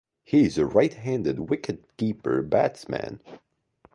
[0.23, 3.19] He is a right-handed wicketkeeper-batsman.